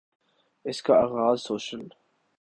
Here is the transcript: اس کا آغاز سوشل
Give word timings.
اس 0.65 0.81
کا 0.81 0.93
آغاز 1.03 1.37
سوشل 1.41 1.87